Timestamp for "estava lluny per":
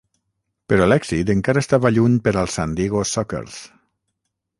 1.65-2.33